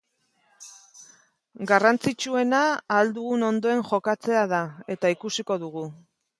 [1.73, 4.65] Garrantzitsuena ahal dugun ondoen jokatzea da,
[4.99, 5.89] eta ikusiko dugu.